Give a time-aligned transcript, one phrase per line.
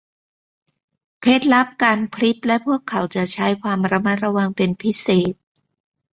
[1.19, 5.33] เคล็ดลับการพริบและพวกเขาจะใช้ความระมัดระวังเป็นพิเศษ